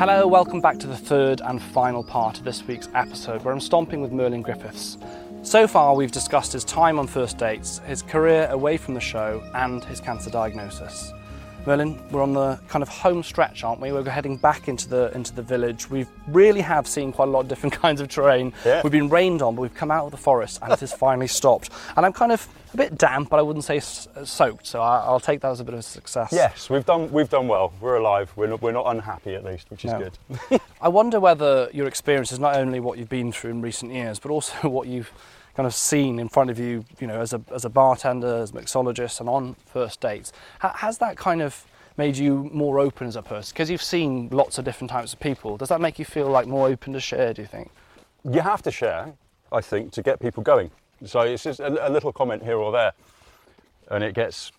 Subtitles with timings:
[0.00, 3.60] Hello, welcome back to the third and final part of this week's episode where I'm
[3.60, 4.96] stomping with Merlin Griffiths.
[5.42, 9.42] So far, we've discussed his time on first dates, his career away from the show,
[9.52, 11.12] and his cancer diagnosis.
[11.66, 13.92] Merlin, we're on the kind of home stretch, aren't we?
[13.92, 15.90] We're heading back into the into the village.
[15.90, 18.52] We really have seen quite a lot of different kinds of terrain.
[18.64, 18.80] Yeah.
[18.82, 21.26] We've been rained on, but we've come out of the forest and it has finally
[21.26, 21.70] stopped.
[21.96, 24.66] And I'm kind of a bit damp, but I wouldn't say s- uh, soaked.
[24.66, 26.30] So I, I'll take that as a bit of a success.
[26.32, 27.72] Yes, we've done we've done well.
[27.80, 28.32] We're alive.
[28.36, 30.10] We're not, we're not unhappy at least, which is No.
[30.48, 30.60] good.
[30.80, 34.18] I wonder whether your experience is not only what you've been through in recent years,
[34.18, 35.12] but also what you've
[35.60, 38.50] kind of seen in front of you, you know, as a, as a bartender, as
[38.50, 40.32] a mixologist, and on first dates.
[40.60, 41.66] Ha- has that kind of
[41.98, 43.52] made you more open as a person?
[43.52, 45.58] Because you've seen lots of different types of people.
[45.58, 47.70] Does that make you feel like more open to share, do you think?
[48.24, 49.12] You have to share,
[49.52, 50.70] I think, to get people going.
[51.04, 52.92] So it's just a, a little comment here or there,
[53.90, 54.52] and it gets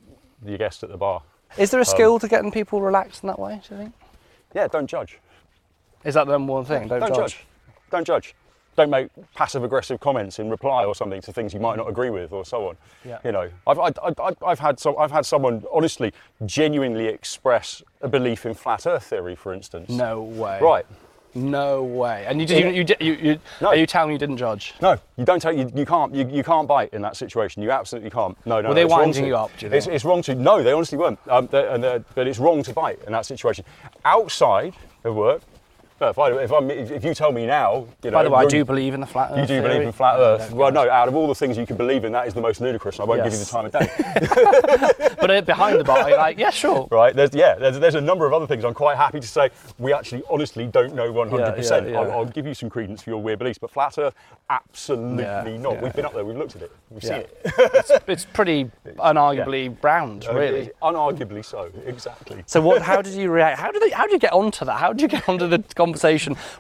[0.44, 1.24] the guest at the bar.
[1.58, 3.94] Is there a um, skill to getting people relaxed in that way, do you think?
[4.54, 5.18] Yeah, don't judge.
[6.04, 6.88] Is that the number one thing?
[6.88, 7.44] Don't, Don't judge.
[7.90, 8.36] Don't judge.
[8.78, 12.10] Don't make passive aggressive comments in reply or something to things you might not agree
[12.10, 12.78] with or so on.
[13.04, 13.20] Yeah.
[13.26, 16.14] You know, I've, I, I, I've had so I've had someone honestly
[16.46, 19.90] genuinely express a belief in flat Earth theory, for instance.
[19.90, 20.60] No way.
[20.62, 20.86] Right.
[21.34, 22.26] No way.
[22.28, 23.70] And you, did, you, you, did- you, you, No.
[23.70, 24.74] are you telling me you didn't judge?
[24.82, 25.58] No, you don't take.
[25.58, 26.14] You, you can't.
[26.14, 27.64] You, you can't bite in that situation.
[27.64, 28.38] You absolutely can't.
[28.46, 28.70] No, no.
[28.70, 30.36] Were they it's wrong winding you up, do you It's, it's wrong to.
[30.36, 31.20] No, they honestly weren't.
[31.30, 33.64] Um, they're- and they're- but it's wrong to bite in that situation.
[34.04, 34.74] Outside
[35.06, 35.42] of work,
[36.02, 38.44] no, if, I, if, I'm, if, you tell me now, you know, By the way,
[38.44, 39.86] I do believe in the flat Earth You do believe theory.
[39.86, 40.52] in flat Earth?
[40.52, 40.90] Well, no.
[40.90, 43.04] Out of all the things you can believe in, that is the most ludicrous, and
[43.04, 45.08] I won't give you the time of day.
[45.22, 46.88] But uh, behind the bar, you're like, yeah, sure.
[46.90, 47.16] right?
[47.16, 48.66] There's, yeah, there's, there's a number of other things.
[48.66, 51.38] I'm quite happy to say we actually, honestly, don't know 100%.
[51.38, 52.00] Yeah, yeah, yeah.
[52.00, 54.16] I'll, I'll give you some credence for your weird beliefs, but flat Earth,
[54.50, 55.80] absolutely not.
[55.80, 58.02] We've been up there, we've looked at it, we've seen it.
[58.08, 60.72] It's pretty unarguably round, really.
[60.82, 62.44] Unarguably so, exactly.
[62.48, 62.82] So what?
[62.82, 63.60] How did you react?
[63.60, 64.80] How did they, How did you get onto that?
[64.80, 65.91] How did you get onto the conversation?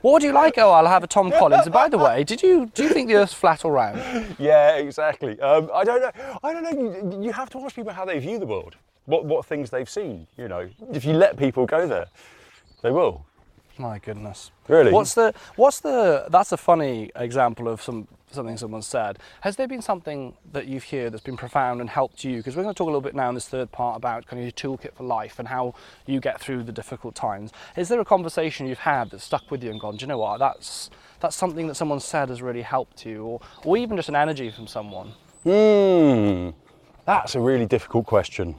[0.01, 0.57] What would you like?
[0.57, 1.65] Oh, I'll have a Tom Collins.
[1.65, 4.01] And by the way, did you do you think the Earth's flat or round?
[4.39, 5.39] Yeah, exactly.
[5.39, 6.11] Um, I don't know.
[6.43, 7.17] I don't know.
[7.17, 8.75] You, you have to ask people how they view the world,
[9.05, 10.27] what what things they've seen.
[10.37, 12.07] You know, if you let people go there,
[12.81, 13.25] they will.
[13.77, 14.51] My goodness.
[14.67, 14.91] Really?
[14.91, 16.25] What's the What's the?
[16.29, 19.19] That's a funny example of some something someone said.
[19.41, 22.37] Has there been something that you've heard that's been profound and helped you?
[22.37, 24.39] Because we're going to talk a little bit now in this third part about kind
[24.39, 25.73] of your toolkit for life and how
[26.05, 27.51] you get through the difficult times.
[27.75, 30.17] Is there a conversation you've had that stuck with you and gone, do you know
[30.17, 30.39] what?
[30.39, 34.15] That's that's something that someone said has really helped you, or or even just an
[34.15, 35.13] energy from someone.
[35.43, 36.49] Hmm.
[37.05, 38.55] That's a really difficult question.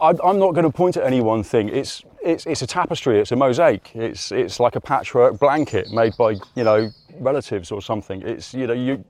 [0.00, 1.68] I'm not going to point at any one thing.
[1.68, 6.16] It's, it's, it's a tapestry, it's a mosaic, it's, it's like a patchwork blanket made
[6.16, 8.22] by, you know, relatives or something.
[8.22, 9.04] It's, you know, you,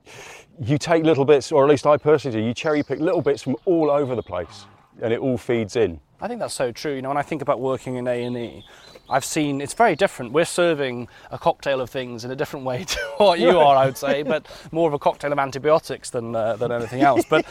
[0.59, 3.41] you take little bits, or at least I personally do, you cherry pick little bits
[3.41, 4.65] from all over the place
[5.01, 5.99] and it all feeds in.
[6.19, 6.93] I think that's so true.
[6.93, 8.63] You know, when I think about working in A and E,
[9.09, 10.31] I've seen it's very different.
[10.31, 13.85] We're serving a cocktail of things in a different way to what you are, I
[13.85, 17.25] would say, but more of a cocktail of antibiotics than uh, than anything else.
[17.29, 17.45] But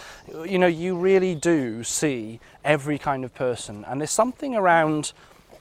[0.46, 5.12] you know, you really do see every kind of person, and there's something around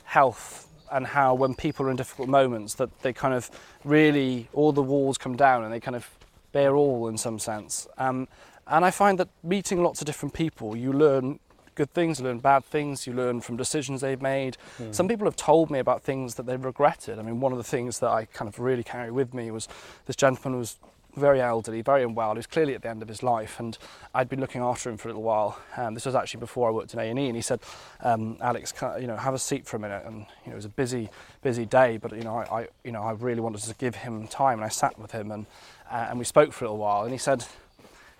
[0.09, 3.49] health and how when people are in difficult moments that they kind of
[3.83, 6.09] really all the walls come down and they kind of
[6.51, 7.87] bear all in some sense.
[7.97, 8.27] Um,
[8.65, 11.39] and I find that meeting lots of different people, you learn
[11.75, 14.57] good things, you learn bad things, you learn from decisions they've made.
[14.91, 17.19] Some people have told me about things that they've regretted.
[17.19, 19.67] I mean, one of the things that I kind of really carry with me was
[20.05, 20.77] this gentleman who was
[21.19, 22.31] very elderly, very unwell.
[22.31, 23.77] He was clearly at the end of his life, and
[24.13, 25.59] I'd been looking after him for a little while.
[25.75, 27.27] And this was actually before I worked in A and E.
[27.27, 27.59] And he said,
[28.01, 30.65] um, "Alex, you know, have a seat for a minute." And you know, it was
[30.65, 31.09] a busy,
[31.41, 34.27] busy day, but you know, I, I you know, I really wanted to give him
[34.27, 35.45] time, and I sat with him, and
[35.91, 37.03] uh, and we spoke for a little while.
[37.03, 37.45] And he said,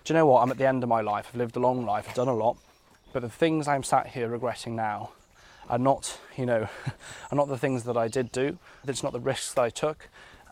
[0.04, 0.42] "Do you know what?
[0.42, 1.28] I'm at the end of my life.
[1.30, 2.06] I've lived a long life.
[2.08, 2.56] I've done a lot,
[3.12, 5.10] but the things I'm sat here regretting now."
[5.68, 6.68] Are not, you know,
[7.30, 8.58] are not the things that I did do.
[8.88, 10.08] It's not the risks that I took.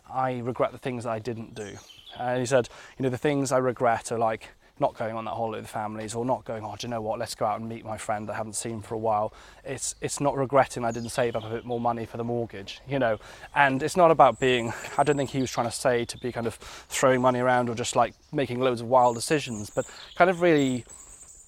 [0.09, 1.77] I regret the things that I didn't do.
[2.19, 4.49] And he said, you know, the things I regret are like
[4.79, 7.01] not going on that holiday with the families or not going, oh, do you know
[7.01, 9.33] what, let's go out and meet my friend I haven't seen for a while.
[9.63, 12.79] It's, it's not regretting I didn't save up a bit more money for the mortgage,
[12.87, 13.19] you know.
[13.55, 16.31] And it's not about being, I don't think he was trying to say to be
[16.31, 20.29] kind of throwing money around or just like making loads of wild decisions, but kind
[20.29, 20.85] of really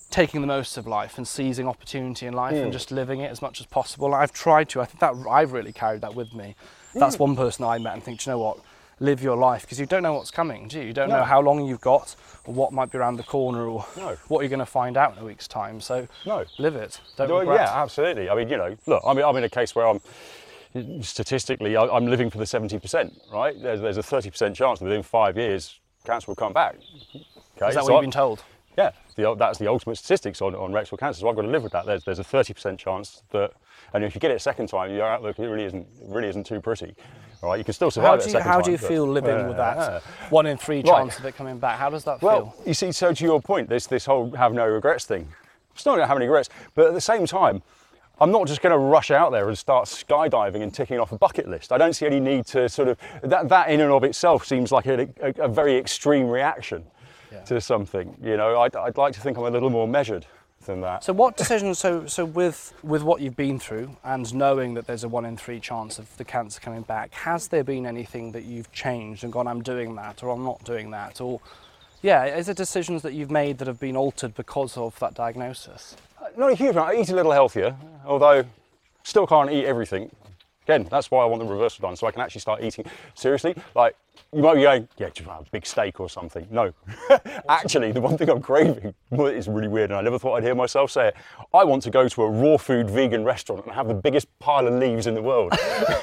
[0.09, 2.73] taking the most of life and seizing opportunity in life and mm.
[2.73, 4.13] just living it as much as possible.
[4.13, 4.81] I've tried to.
[4.81, 6.55] I think that I've really carried that with me.
[6.93, 7.19] That's mm.
[7.19, 8.59] one person I met and think, "Do you know what?
[9.01, 10.85] Live your life because you don't know what's coming, do you?
[10.85, 12.15] You don't know how long you've got
[12.45, 14.15] or what might be around the corner or No.
[14.27, 15.81] what you're going to find out in a week's time.
[15.81, 16.45] So No.
[16.59, 17.01] live it.
[17.17, 17.61] Don't Well, regret.
[17.61, 18.29] yeah, absolutely.
[18.29, 20.01] I mean, you know, look, I'm, I'm in a case where I'm
[21.01, 23.59] statistically, I- I'm living for the 70%, right?
[23.59, 26.75] There's, there's a 30% chance that within five years, cancer will come back.
[27.57, 28.43] Okay, Is that so what you've been told?
[28.77, 31.21] Yeah, the, that's the ultimate statistics on, on rectal cancer.
[31.21, 31.87] So I've got to live with that.
[31.87, 33.51] There's, there's a 30% chance that,
[33.93, 36.45] and if you get it a second time, your outlook really isn't it really isn't
[36.45, 36.95] too pretty.
[37.43, 38.61] All right, you can still survive How do you, how time.
[38.63, 39.99] do you feel living with that Yeah.
[40.29, 40.85] one in three Right.
[40.85, 41.79] chance of it coming back?
[41.79, 42.53] How does that Well, feel?
[42.57, 45.27] Well, you see, so to your point, this this whole have no regrets thing.
[45.73, 47.63] It's not going to have any regrets, but at the same time,
[48.19, 51.17] I'm not just going to rush out there and start skydiving and ticking off a
[51.17, 51.71] bucket list.
[51.71, 53.49] I don't see any need to sort of that.
[53.49, 56.83] That in and of itself seems like a, a, a very extreme reaction
[57.45, 58.15] to something.
[58.21, 60.27] You know, I'd, I'd like to think I'm a little more measured
[60.65, 61.03] than that.
[61.03, 61.79] So what decisions?
[61.79, 65.37] So so with with what you've been through and knowing that there's a one in
[65.37, 69.33] three chance of the cancer coming back, has there been anything that you've changed and
[69.33, 71.41] gone, I'm doing that or I'm not doing that, or
[72.01, 75.95] yeah, is it decisions that you've made that have been altered because of that diagnosis?
[76.19, 76.89] Uh, not a huge amount.
[76.89, 77.75] I eat a little healthier,
[78.05, 78.43] although
[79.03, 80.09] still can't eat everything.
[80.63, 83.55] Again, that's why I want the reversal done, so I can actually start eating seriously.
[83.75, 83.95] Like
[84.33, 86.47] you might be going, yeah, just have a big steak or something.
[86.49, 86.73] No,
[87.49, 90.55] actually, the one thing I'm craving is really weird, and I never thought I'd hear
[90.55, 91.15] myself say it.
[91.53, 94.67] I want to go to a raw food vegan restaurant and have the biggest pile
[94.67, 95.53] of leaves in the world.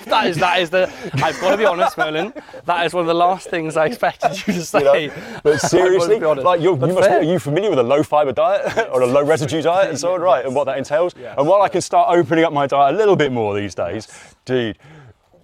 [0.08, 0.90] That is that is the.
[1.22, 2.32] I've got to be honest, Merlin.
[2.64, 4.78] That is one of the last things I expected you to say.
[4.78, 5.14] You know?
[5.42, 8.02] But I've got to seriously, like you're, you must, are you familiar with a low
[8.02, 10.46] fiber diet or a low residue diet and so on, right?
[10.46, 11.14] And what that entails.
[11.18, 11.34] Yes.
[11.36, 14.08] And while I can start opening up my diet a little bit more these days,
[14.46, 14.78] dude,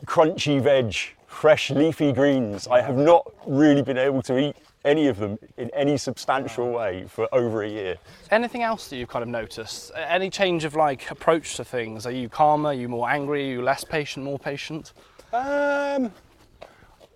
[0.06, 0.96] crunchy veg,
[1.34, 2.68] fresh leafy greens.
[2.68, 7.04] I have not really been able to eat any of them in any substantial way
[7.08, 7.96] for over a year.
[8.30, 9.90] Anything else that you've kind of noticed?
[9.96, 12.06] Any change of like approach to things?
[12.06, 12.70] Are you calmer?
[12.70, 13.42] Are you more angry?
[13.42, 14.24] Are you less patient?
[14.24, 14.92] More patient?
[15.32, 16.12] Um,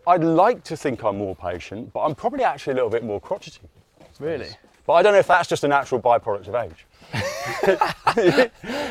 [0.06, 3.20] I'd like to think I'm more patient, but I'm probably actually a little bit more
[3.20, 3.60] crotchety.
[4.18, 4.48] Really?
[4.84, 6.86] But I don't know if that's just a natural byproduct of age.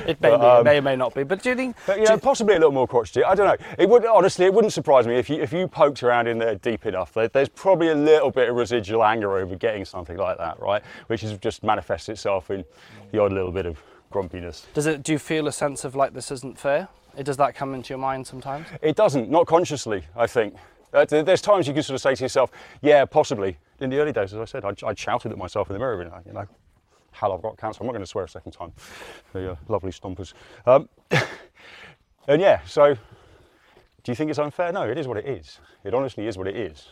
[0.07, 1.23] It may be, it may or may not be.
[1.23, 1.75] But do you think?
[1.75, 3.23] um, But you know, possibly a little more crotchety.
[3.23, 3.65] I don't know.
[3.77, 6.55] It would honestly, it wouldn't surprise me if you if you poked around in there
[6.55, 7.13] deep enough.
[7.13, 10.81] There, there's probably a little bit of residual anger over getting something like that, right?
[11.07, 12.63] Which is just manifests itself in
[13.11, 13.81] the odd little bit of
[14.11, 14.67] grumpiness.
[14.73, 15.03] Does it?
[15.03, 16.87] Do you feel a sense of like this isn't fair?
[17.17, 18.67] It, does that come into your mind sometimes?
[18.81, 20.03] It doesn't, not consciously.
[20.15, 20.55] I think.
[20.93, 22.51] Uh, there's times you can sort of say to yourself,
[22.81, 25.73] "Yeah, possibly." In the early days, as I said, I, I shouted at myself in
[25.73, 26.47] the mirror, you know,
[27.19, 28.71] "Hell, I've got cancer." I'm not going to swear a second time.
[29.33, 30.33] The uh, lovely stompers.
[30.65, 30.89] Um,
[32.27, 34.71] and yeah, so do you think it's unfair?
[34.71, 35.59] No, it is what it is.
[35.83, 36.89] It honestly is what it is.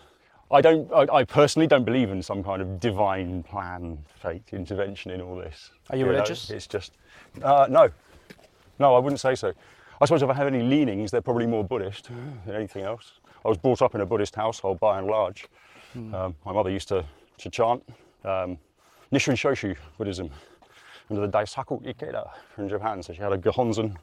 [0.51, 0.92] I don't.
[0.92, 5.36] I, I personally don't believe in some kind of divine plan, fate, intervention in all
[5.36, 5.72] this.
[5.89, 6.12] Are you know?
[6.12, 6.50] religious?
[6.50, 6.94] It's just
[7.42, 7.89] uh, no,
[8.80, 8.95] no.
[8.95, 9.54] I wouldn't say so.
[10.01, 12.10] I suppose if I have any leanings, they're probably more Buddhist
[12.45, 13.13] than anything else.
[13.45, 15.48] I was brought up in a Buddhist household by and large.
[15.95, 17.06] Um, my mother used to,
[17.38, 17.81] to chant
[18.25, 18.57] um,
[19.12, 20.31] Nichiren Shoshu Buddhism
[21.10, 23.04] under the Daisaku Ikeda from Japan.
[23.04, 23.96] So she had a Gohonzon,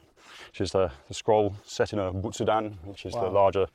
[0.49, 3.67] which is the, the scroll set in a Butsudan, which is the larger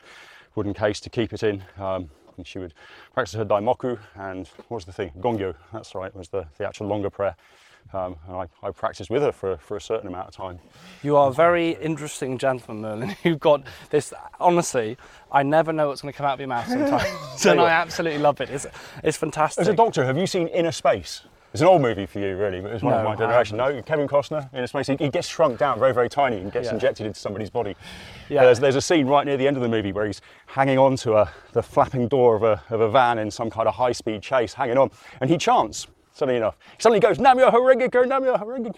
[0.55, 1.63] wooden case to keep it in.
[1.79, 2.09] Um,
[2.39, 2.73] and she would
[3.13, 5.13] practice her Daimoku and what was the thing?
[5.21, 7.37] Gongyo, that's right, was the, the actual longer prayer.
[7.93, 10.59] Um, and I, I practiced with her for, for a certain amount of time.
[11.03, 13.17] You are a very interesting gentleman, Merlin.
[13.25, 14.13] You've got this.
[14.41, 14.97] Honestly,
[15.33, 18.19] I never know what's going to come out of your mouth sometimes, and I absolutely
[18.19, 18.51] love it.
[18.51, 18.67] It's,
[19.03, 19.63] it's fantastic.
[19.63, 21.23] As a doctor, have you seen Inner Space?
[21.55, 23.57] It's an old movie for you, really, but it's one No, of my generation.
[23.57, 24.87] No, Kevin Costner, Inner Space.
[24.89, 26.75] He, he gets shrunk down very, very tiny and gets Yeah.
[26.75, 27.75] injected into somebody's body.
[28.29, 28.43] Yeah.
[28.45, 30.97] There's, there's a scene right near the end of the movie where he's hanging on
[30.97, 34.21] to a, the flapping door of a, of a van in some kind of high-speed
[34.21, 34.91] chase, hanging on,
[35.23, 35.87] and he chants.
[36.19, 38.75] Suddenly enough, he suddenly goes, "Namyo Horengeko, Namyo Horengeko."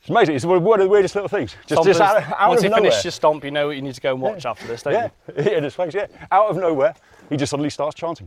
[0.00, 0.34] It's amazing.
[0.36, 1.54] It's one of the weirdest little things.
[1.66, 2.90] Just, just out, of- out once of you nowhere.
[2.90, 4.94] finish your stomp, you know what you need to go and watch after this, don't
[4.94, 5.50] Yeah, you?
[5.58, 6.06] in his face, yeah.
[6.32, 6.94] Out of nowhere,
[7.28, 8.26] he just suddenly starts chanting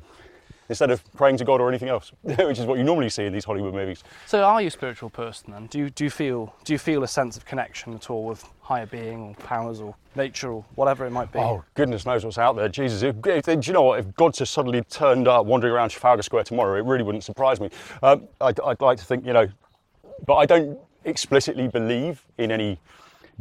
[0.70, 3.34] instead of praying to God or anything else, which is what you normally see in
[3.34, 4.04] these Hollywood movies.
[4.26, 5.68] So, are you a spiritual person then?
[5.68, 8.44] Do you, do you feel do you feel a sense of connection at all with
[8.62, 11.40] higher being or powers or nature or whatever it might be?
[11.40, 12.70] Oh, goodness knows what's out there.
[12.70, 14.00] Jesus, if, if, do you know what?
[14.00, 17.60] If God just suddenly turned up wandering around Trafalgar Square tomorrow, it really wouldn't surprise
[17.60, 17.70] me.
[18.02, 19.48] Um, I'd, I'd like to think, you know,
[20.26, 22.80] but I don't explicitly believe in any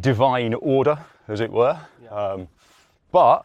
[0.00, 1.78] divine order, as it were.
[2.10, 2.48] Um,
[3.10, 3.42] but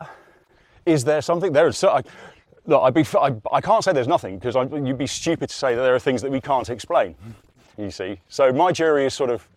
[0.85, 1.53] is there something?
[1.53, 1.83] There is.
[1.83, 2.01] I,
[2.69, 5.75] look, I'd be, I, I can't say there's nothing because you'd be stupid to say
[5.75, 7.15] that there are things that we can't explain.
[7.77, 9.47] You see, so my jury is sort of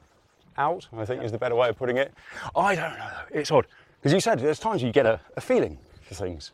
[0.56, 0.88] out.
[0.96, 2.12] I think is the better way of putting it.
[2.56, 3.10] I don't know.
[3.30, 3.66] It's odd
[4.00, 6.52] because you said there's times you get a, a feeling for things,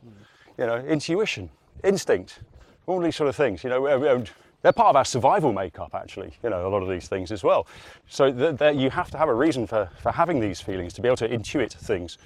[0.59, 1.51] you know, intuition,
[1.85, 2.41] instinct,
[2.87, 3.63] all these sort of things.
[3.65, 4.25] You know,
[4.63, 6.33] they're part of our survival makeup, actually.
[6.43, 7.67] You know, a lot of these things as well.
[8.09, 11.03] So th- th- you have to have a reason for, for having these feelings to
[11.03, 12.19] be able to intuit things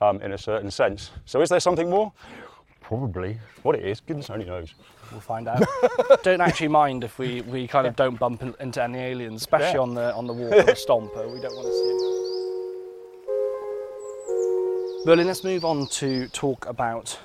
[0.00, 1.10] um, in a certain sense.
[1.26, 2.12] So is there something more?
[2.86, 3.36] Probably.
[3.64, 4.74] What it is, goodness only knows.
[5.10, 5.60] We'll find out.
[6.22, 9.74] don't actually mind if we, we kind of don't bump in, into any aliens, especially
[9.74, 9.80] Yeah.
[9.80, 11.34] on the on the walk or the stomper.
[11.34, 11.98] We don't want to see them.
[15.04, 17.18] Merlin, let's move on to talk about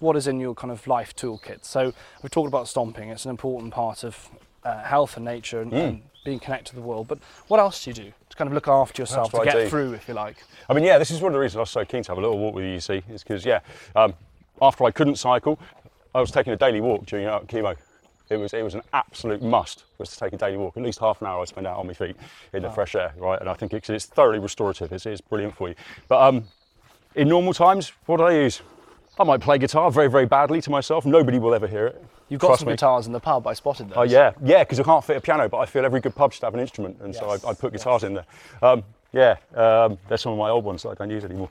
[0.00, 1.64] what is in your kind of life toolkit.
[1.64, 3.08] So we've talked about stomping.
[3.08, 4.28] It's an important part of
[4.62, 7.08] uh, health and nature and, and being connected to the world.
[7.08, 9.54] But what else do you do to kind of look after yourself, to I get
[9.54, 9.68] do.
[9.70, 10.36] through, if you like?
[10.68, 12.18] I mean, yeah, this is one of the reasons I was so keen to have
[12.18, 13.60] a little walk with you, you see, is because, yeah,
[13.96, 14.12] um,
[14.60, 15.58] after I couldn't cycle,
[16.14, 17.76] I was taking a daily walk during uh, chemo.
[18.30, 20.76] It was, it was an absolute must was to take a daily walk.
[20.76, 22.16] At least half an hour I'd spend out on my feet
[22.52, 23.40] in the fresh air, right?
[23.40, 24.92] And I think it's, it's thoroughly restorative.
[24.92, 25.74] It's, it's brilliant for you.
[26.08, 26.44] But um,
[27.14, 28.60] in normal times, what do I use?
[29.18, 31.06] I might play guitar very, very badly to myself.
[31.06, 32.04] Nobody will ever hear it.
[32.28, 32.74] You've got Trust some me.
[32.74, 33.46] guitars in the pub.
[33.46, 33.96] I spotted those.
[33.96, 36.32] Oh yeah, yeah, because I can't fit a piano, but I feel every good pub
[36.32, 38.26] should have an instrument, and Yes, so I, I put guitars in there.
[38.60, 41.50] Um, yeah, um, there's some of my old ones that I don't use anymore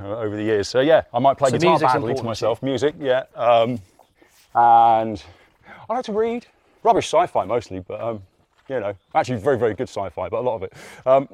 [0.00, 0.68] uh, over the years.
[0.68, 2.62] So yeah, I might play So guitar badly to myself.
[2.62, 3.80] Music, yeah, um,
[4.54, 5.22] and
[5.88, 6.46] I like to read.
[6.82, 8.22] Rubbish sci-fi mostly, but um,
[8.68, 10.72] you know, actually very, very good sci-fi, but a lot of it.
[11.04, 11.28] Um,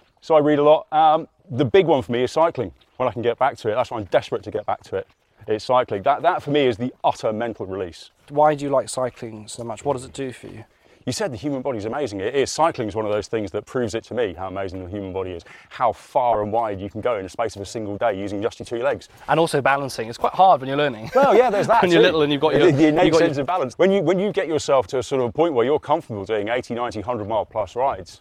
[0.20, 0.86] so I read a lot.
[0.92, 2.72] Um, the big one for me is cycling.
[2.96, 4.96] When I can get back to it, that's why I'm desperate to get back to
[4.96, 5.08] it.
[5.48, 6.02] It's cycling.
[6.02, 8.10] That, that for me is the utter mental release.
[8.28, 9.84] Why do you like cycling so much?
[9.84, 10.64] What does it do for you?
[11.06, 12.20] You said the human body is amazing.
[12.20, 12.50] It is.
[12.50, 15.12] Cycling is one of those things that proves it to me how amazing the human
[15.12, 15.42] body is.
[15.68, 18.40] How far and wide you can go in the space of a single day using
[18.40, 19.08] just your two legs.
[19.28, 20.08] And also balancing.
[20.08, 21.10] It's quite hard when you're learning.
[21.14, 21.82] Well, yeah, there's that.
[21.82, 23.78] when you're little and you've got your, the, innate got your- sense of balance.
[23.78, 26.24] When you when you get yourself to a sort of a point where you're comfortable
[26.24, 28.20] doing 80, 90, 100 mile plus rides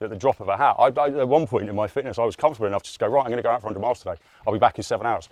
[0.00, 0.76] at the drop of a hat.
[0.78, 3.06] I, I, at one point in my fitness, I was comfortable enough to just go
[3.06, 3.20] right.
[3.20, 4.14] I'm going to go out for 100 miles today.
[4.46, 5.28] I'll be back in seven hours.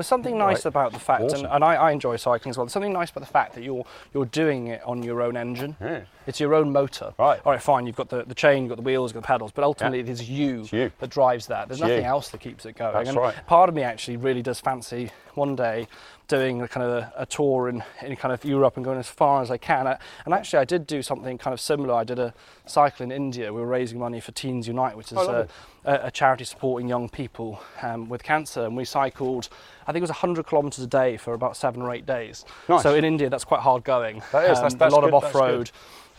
[0.00, 0.66] There's something nice Right.
[0.66, 1.44] about the fact, Awesome.
[1.44, 2.64] and, and I, I enjoy cycling as well.
[2.64, 5.76] There's something nice about the fact that you're you're doing it on your own engine.
[5.78, 6.04] Yeah.
[6.26, 7.12] It's your own motor.
[7.18, 7.38] Right.
[7.44, 7.86] All right, fine.
[7.86, 10.00] You've got the, the chain, you've got the wheels, you've got the pedals, but ultimately
[10.00, 10.90] it is you, you.
[11.00, 11.68] that drives that.
[11.68, 12.08] There's It's nothing you.
[12.08, 12.94] else that keeps it going.
[12.94, 13.34] That's and right.
[13.46, 15.86] Part of me actually really does fancy one day
[16.30, 19.08] doing a kind of a, a tour in, in kind of Europe and going as
[19.08, 19.86] far as I can.
[19.88, 21.92] Uh, And actually, I did do something kind of similar.
[21.94, 22.32] I did a
[22.66, 23.52] cycle in India.
[23.52, 25.46] We were raising money for Teens Unite, which is Oh,
[25.84, 28.64] a, a, a charity supporting young people um, with cancer.
[28.64, 29.48] And we cycled,
[29.82, 32.44] I think it was 100 kilometres a day for about seven or eight days.
[32.68, 32.84] Nice.
[32.84, 34.22] So in India, that's quite hard going.
[34.30, 35.70] That is, Um, that's a lot of good, that's off-road.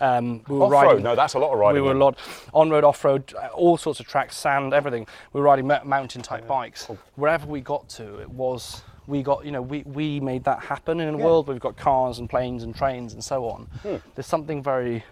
[0.02, 0.82] Um, we were Off-road?
[0.88, 2.18] riding- No, that's a lot of riding We were a lot
[2.54, 5.08] on-road, off-road, all sorts of tracks, sand, everything.
[5.32, 6.90] We were riding mountain-type bikes.
[7.16, 11.00] Wherever we got to, it was we got you know we, we made that happen
[11.00, 13.64] in a world where we've got cars and planes and trains and so on.
[13.84, 13.96] Hmm.
[14.16, 15.04] There's something very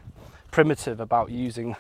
[0.52, 1.76] primitive about using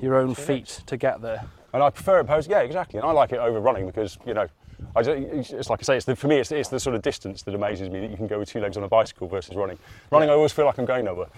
[0.00, 1.44] your own feet to get there.
[1.72, 2.48] And I prefer it post.
[2.48, 2.98] Yeah, exactly.
[2.98, 4.46] And I like it over running because you know,
[4.94, 7.02] I just, it's, like I say, it's the, for me, it's, it's the sort of
[7.02, 9.56] distance that amazes me that you can go with two legs on a bicycle versus
[9.56, 9.78] running.
[10.10, 11.28] Running, I always feel like I'm going nowhere.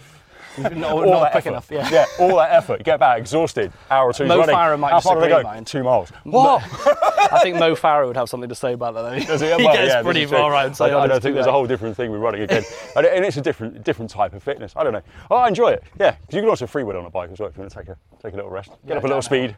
[0.78, 1.72] No, All not that quick effort.
[1.74, 1.90] enough.
[1.92, 2.04] Yeah.
[2.18, 2.82] all that effort.
[2.84, 3.72] Get back, exhausted.
[3.90, 4.54] Hour or two Mo running.
[4.54, 5.48] Farah might How far do they disagree, go?
[5.48, 5.66] mind.
[5.66, 6.10] Two miles.
[6.24, 6.62] What?
[7.32, 9.02] I think Mo Farah would have something to say about that.
[9.02, 9.18] Though.
[9.26, 9.48] Does he?
[9.64, 10.80] Well, gets yeah, pretty far out.
[10.80, 12.62] I, I don't think there's a whole different thing with running again,
[12.96, 14.72] and, and it's a different different type of fitness.
[14.76, 15.02] I don't know.
[15.30, 15.82] Oh, I enjoy it.
[15.98, 17.78] Yeah, because you can also freewheel on a bike as well if you want to
[17.78, 19.56] take a take a little rest, get up a little speed,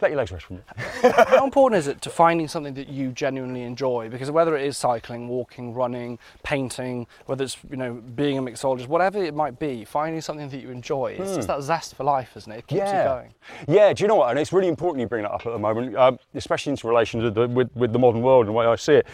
[0.00, 0.64] let your legs rest from it.
[1.28, 4.08] How important is it to finding something that you genuinely enjoy?
[4.08, 8.88] Because whether it is cycling, walking, running, painting, whether it's you know being a mixologist,
[8.88, 12.36] whatever it might be, finding something that you enjoy, it's just that zest for life,
[12.36, 12.58] isn't it?
[12.58, 13.34] It keeps you going.
[13.68, 14.30] Yeah, do you know what?
[14.30, 17.20] And it's really important you bring that up at the moment, um, especially into relation
[17.20, 19.06] to the, with, with the modern world and the way I see it.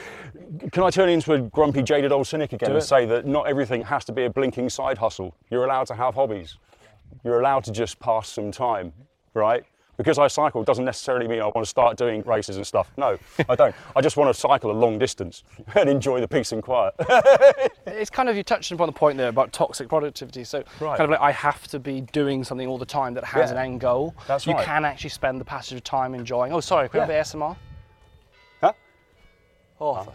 [0.72, 2.86] Can I turn into a grumpy, jaded old cynic again Do and it.
[2.86, 5.34] say that not everything has to be a blinking side hustle?
[5.50, 6.58] You're allowed to have hobbies.
[7.24, 8.92] You're allowed to just pass some time,
[9.34, 9.64] right?
[10.02, 12.90] Because I cycle doesn't necessarily mean I want to start doing races and stuff.
[12.96, 13.16] No,
[13.48, 13.72] I don't.
[13.94, 15.44] I just want to cycle a long distance
[15.76, 16.94] and enjoy the peace and quiet.
[17.86, 20.42] It's kind of you touched upon the point there about toxic productivity.
[20.44, 20.96] So Right.
[20.96, 23.58] kind of like I have to be doing something all the time that has Yeah.
[23.58, 24.14] an end goal.
[24.26, 24.64] That's you right.
[24.64, 26.52] can actually spend the passage of time enjoying.
[26.52, 27.22] Oh, sorry, can we have Yeah.
[27.22, 27.56] the ASMR?
[28.60, 28.72] huh?
[29.80, 30.08] Oh,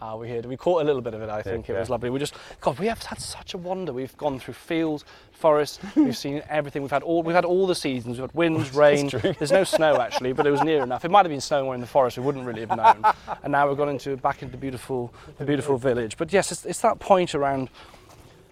[0.00, 0.46] Ah, we heard.
[0.46, 1.28] We caught a little bit of it.
[1.28, 1.80] I think it yeah.
[1.80, 2.08] was lovely.
[2.08, 3.92] We just, God, we have had such a wonder.
[3.92, 5.80] We've gone through fields, forests.
[5.96, 6.82] we've seen everything.
[6.82, 7.24] We've had all.
[7.24, 8.18] We've had all the seasons.
[8.18, 9.08] We've had winds, rain.
[9.08, 11.04] There's no snow actually, but it was near enough.
[11.04, 12.16] It might have been snowing in the forest.
[12.16, 13.12] We wouldn't really have known.
[13.42, 16.16] and now we've gone into back into the beautiful, the beautiful village.
[16.16, 17.68] But yes, it's, it's that point around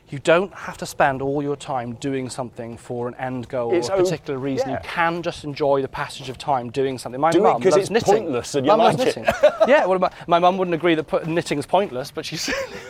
[0.09, 3.89] you don't have to spend all your time doing something for an end goal It's
[3.91, 4.69] or a particular reason.
[4.71, 4.75] yeah.
[4.83, 7.21] You can just enjoy the passage of time doing something.
[7.21, 8.15] My Do mum 'cause loves it's knitting.
[8.25, 9.05] pointless and you Mum like it.
[9.17, 9.25] knitting.
[9.67, 12.45] yeah, well, my, my mum wouldn't agree that put, knitting's pointless, but she's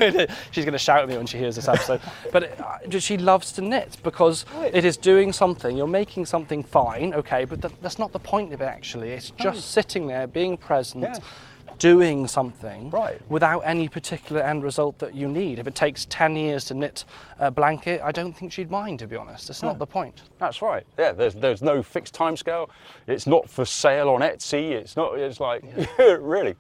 [0.51, 2.01] she's going to shout at me when she hears this episode.
[2.33, 4.45] but it, uh, she loves to knit because
[4.75, 5.75] it is doing something.
[5.77, 8.65] You're making something fine, okay, but th- that's not the point of it.
[8.67, 11.03] Actually, it's just sitting there, being present.
[11.05, 11.19] Yeah.
[11.79, 13.21] Doing something Right.
[13.29, 15.59] without any particular end result that you need.
[15.59, 17.05] If it takes 10 years to knit
[17.39, 19.51] a blanket, I don't think she'd mind, to be honest.
[19.51, 19.81] It's not hmm.
[19.81, 20.23] the point.
[20.39, 20.87] That's right.
[20.99, 22.71] Yeah, there's there's no fixed time scale.
[23.07, 24.71] It's not for sale on Etsy.
[24.71, 25.19] It's not.
[25.19, 25.65] It's like
[25.99, 26.55] really,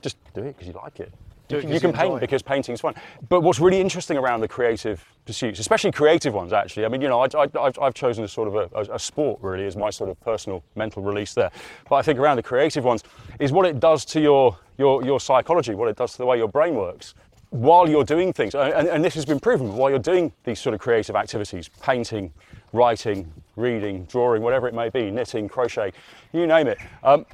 [0.00, 1.12] just do it because you like it.
[1.60, 2.94] Do you 'cause can you paint because painting is fun.
[3.28, 6.84] But what's really interesting around the creative pursuits, especially creative ones, actually.
[6.84, 8.98] I mean, you know, I, I, I've, I've chosen a sort of a, a, a
[8.98, 11.50] sport really as my sort of personal mental release there.
[11.88, 13.04] But I think around the creative ones
[13.38, 16.38] is what it does to your your your psychology, what it does to the way
[16.38, 17.14] your brain works.
[17.50, 20.58] While you're doing things, and, and- and this has been proven, while you're doing these
[20.58, 22.32] sort of creative activities, painting,
[22.72, 25.92] writing, reading, drawing, whatever it may be, knitting, crochet,
[26.32, 27.26] you name it, um,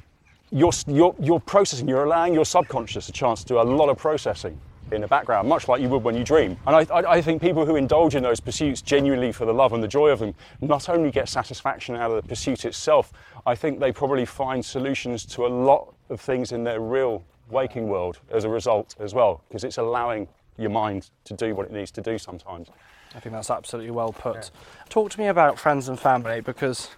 [0.51, 3.97] you're, you're, you're processing, you're allowing your subconscious a chance to do a lot of
[3.97, 4.59] processing
[4.91, 6.57] in the background, much like you would when you dream.
[6.65, 9.73] And I, I, I think people who indulge in those pursuits genuinely for the love
[9.73, 13.13] and the joy of them not only get satisfaction out of the pursuit itself,
[13.45, 17.87] I think they probably find solutions to a lot of things in their real waking
[17.87, 20.27] world as a result as well, because it's allowing
[20.57, 22.69] your mind to do what it needs to do sometimes.
[23.15, 24.51] I think that's absolutely well put.
[24.89, 26.89] Talk to me about friends and family because,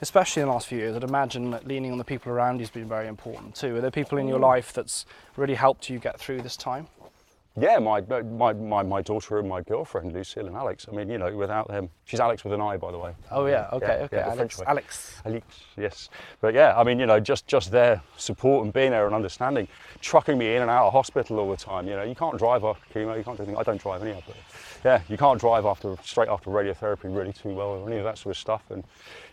[0.00, 2.60] especially in the last few years, I'd imagine that leaning on the people around you
[2.60, 3.76] has been very important too.
[3.76, 4.42] Are there people in your mm.
[4.42, 6.86] life that's really helped you get through this time?
[7.60, 10.86] Yeah, my, my, my, my daughter and my girlfriend, Lucille and Alex.
[10.90, 13.12] I mean, you know, without them, she's Alex with an I, by the way.
[13.30, 14.16] Oh yeah, okay, Yeah, okay.
[14.16, 15.20] yeah, Alex, Alex.
[15.26, 16.08] Alex, yes.
[16.40, 19.68] But yeah, I mean, you know, just just their support and being there and understanding,
[20.00, 21.86] trucking me in and out of hospital all the time.
[21.86, 23.58] You know, you can't drive after chemo, you can't do anything.
[23.58, 24.36] I don't drive anyhow, but
[24.84, 28.16] yeah, you can't drive after straight after radiotherapy really too well or any of that
[28.16, 28.62] sort of stuff.
[28.70, 28.84] And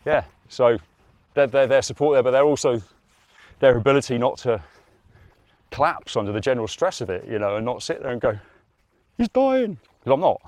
[0.06, 0.78] yeah, so
[1.34, 2.82] they're, they're their support there, but they're also
[3.60, 4.62] their ability not to
[5.72, 8.38] collapse under the general stress of it, you know, and not sit there and go,
[9.18, 10.42] he's dying, because I'm not.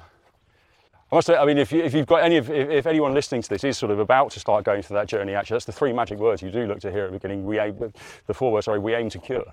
[1.11, 3.41] I must say, I mean, if, you, if you've got any if, if anyone listening
[3.41, 5.71] to this is sort of about to start going through that journey, actually, that's the
[5.71, 7.45] three magic words you do look to hear at the beginning.
[7.45, 7.91] We aim,
[8.27, 9.51] the four words, sorry, we aim to cure.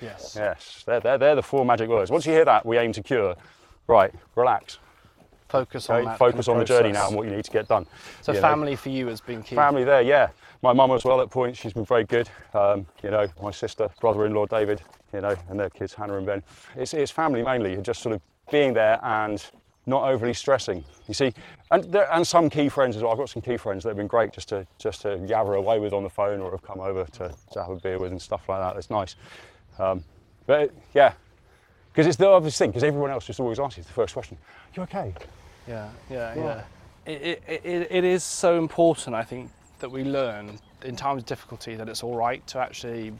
[0.00, 0.34] Yes.
[0.34, 2.10] Yes, they're, they're, they're the four magic words.
[2.10, 3.36] Once you hear that, we aim to cure,
[3.86, 4.78] right, relax.
[5.58, 6.18] Focus on that.
[6.18, 7.86] Focus on the journey now and what you need to get done.
[8.22, 8.48] So you know.
[8.48, 9.54] family for you has been key.
[9.54, 10.28] Family there, yeah.
[10.62, 12.28] My mum as well at points, she's been very good.
[12.54, 16.42] Um, you know, my sister, brother-in-law David, you know, and their kids Hannah and Ben.
[16.74, 19.44] It's, it's family mainly, just sort of being there and
[19.86, 20.82] not overly stressing.
[21.06, 21.32] You see,
[21.70, 23.12] and there, and some key friends as well.
[23.12, 25.78] I've got some key friends that have been great just to just to yabber away
[25.78, 28.20] with on the phone or have come over to, to have a beer with and
[28.20, 28.78] stuff like that.
[28.78, 29.16] It's nice.
[29.78, 30.02] Um,
[30.46, 31.12] but it- yeah,
[31.92, 32.70] because it's the obvious thing.
[32.70, 34.38] Because everyone else just always asks you the first question:
[34.74, 35.14] "You okay?"
[35.66, 36.62] Yeah, yeah, yeah.
[37.06, 39.50] It, it, it, it is so important, I think,
[39.80, 43.12] that we learn in times of difficulty that it's all right to actually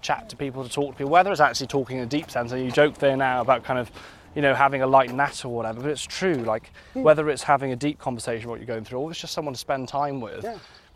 [0.00, 2.52] chat to people, to talk to people, whether it's actually talking in a deep sense.
[2.52, 3.90] And you joke there now about kind of,
[4.34, 6.34] you know, having a light nat or whatever, but it's true.
[6.34, 7.02] Like, hmm.
[7.02, 9.60] whether it's having a deep conversation what you're going through, or it's just someone to
[9.60, 10.44] spend time with.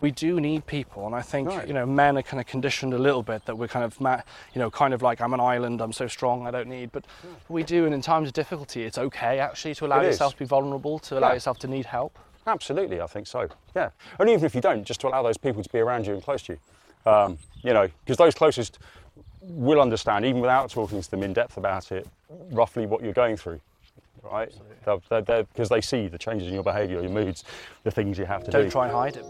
[0.00, 1.66] We do need people, and I think Right.
[1.66, 3.98] you know men are kind of conditioned a little bit that we're kind of,
[4.52, 6.92] you know, kind of like I'm an island, I'm so strong, I don't need.
[6.92, 7.04] But
[7.48, 10.14] we do, and in times of difficulty, it's okay actually to allow It is.
[10.14, 11.35] yourself to be vulnerable, to allow Yeah.
[11.35, 12.18] yourself to need help.
[12.46, 13.48] Absolutely, I think so.
[13.74, 16.12] Yeah, and even if you don't, just to allow those people to be around you
[16.14, 18.78] and close to you, um, you know, because those closest
[19.40, 22.06] will understand, even without talking to them in depth about it,
[22.50, 23.61] roughly what you're going through,
[24.22, 24.52] right?
[24.85, 27.44] Because they see the changes in your behaviour, your moods,
[27.85, 28.70] the things you have to Don't do.
[28.70, 29.24] try and hide it.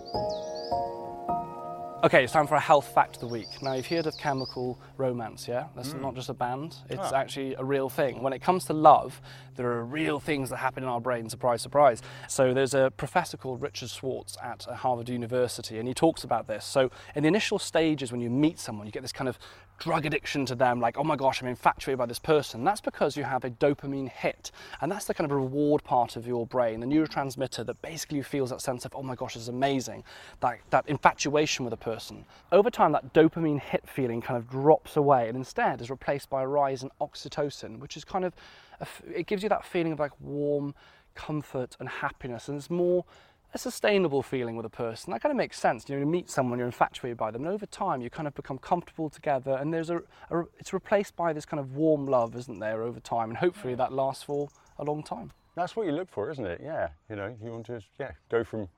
[2.04, 3.48] Okay, it's time for a health fact of the week.
[3.62, 5.64] Now, you've heard of chemical romance, yeah?
[5.74, 6.02] That's Hmm.
[6.02, 7.16] not just a band, it's Ah.
[7.16, 8.22] actually a real thing.
[8.22, 9.20] When it comes to love,
[9.56, 12.02] there are real things that happen in our brain, surprise, surprise.
[12.28, 16.46] So, there's a professor called Richard Schwartz at uh, Harvard University, and he talks about
[16.46, 16.64] this.
[16.64, 19.36] So, in the initial stages, when you meet someone, you get this kind of
[19.78, 22.64] drug addiction to them, like, oh my gosh, I'm infatuated by this person.
[22.64, 26.26] That's because you have a dopamine hit, and that's the kind of reward part of
[26.26, 30.04] your brain, the neurotransmitter that basically feels that sense of, oh my gosh, is amazing,
[30.40, 32.24] that, that infatuation with a person.
[32.52, 36.42] Over time, that dopamine hit feeling kind of drops away and instead is replaced by
[36.42, 38.34] a rise in oxytocin, which is kind of,
[38.80, 40.74] a it gives you that feeling of like warm
[41.14, 43.04] comfort and happiness, and it's more
[43.54, 45.12] a sustainable feeling with a person.
[45.12, 45.88] That kind of makes sense.
[45.88, 48.34] You know, you meet someone, you're infatuated by them, and over time you kind of
[48.34, 52.36] become comfortable together, and there's a, a it's replaced by this kind of warm love,
[52.36, 55.32] isn't there, over time, and hopefully that lasts for a long time.
[55.54, 56.60] That's what you look for, isn't it?
[56.62, 58.68] Yeah, you know, you want to yeah go from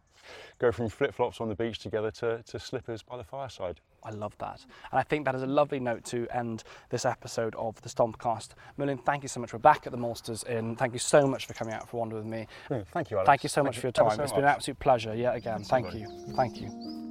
[0.58, 3.80] go from flip flops on the beach together to, to slippers by the fireside.
[4.02, 4.64] I love that.
[4.90, 8.50] And I think that is a lovely note to end this episode of the Stompcast.
[8.76, 9.52] Merlin, thank you so much.
[9.52, 10.76] We're back at the Maltsters Inn.
[10.76, 12.46] Thank you so much for coming out for Wander with me.
[12.70, 13.26] Yeah, thank you, Alex.
[13.26, 14.16] Thank you so Thank much you for your time.
[14.16, 15.64] so it's been an absolute pleasure yet again.
[15.64, 16.16] Thank Absolutely.
[16.26, 16.34] you.
[16.34, 17.04] Thank you.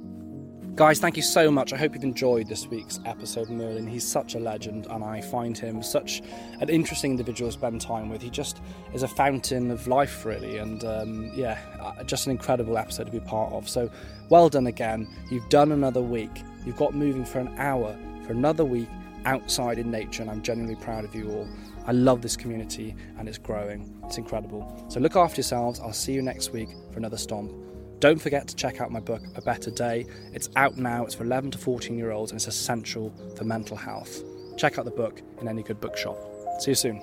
[0.78, 1.72] Guys, thank you so much.
[1.72, 3.88] I hope you've enjoyed this week's episode, Merlin.
[3.88, 6.22] He's such a legend, and I find him such
[6.60, 8.22] an interesting individual to spend time with.
[8.22, 8.60] He just
[8.94, 13.10] is a fountain of life, really, and um, yeah, uh, just an incredible episode to
[13.10, 13.68] be part of.
[13.68, 13.90] So,
[14.28, 15.08] well done again.
[15.32, 16.44] You've done another week.
[16.68, 18.90] You've got moving for an hour for another week
[19.24, 21.48] outside in nature, and I'm genuinely proud of you all.
[21.86, 23.98] I love this community, and it's growing.
[24.04, 24.84] It's incredible.
[24.90, 25.80] So, look after yourselves.
[25.80, 27.54] I'll see you next week for another stomp.
[28.00, 30.04] Don't forget to check out my book, A Better Day.
[30.34, 33.74] It's out now, it's for 11 to 14 year olds, and it's essential for mental
[33.78, 34.22] health.
[34.58, 36.18] Check out the book in any good bookshop.
[36.60, 37.02] See you soon.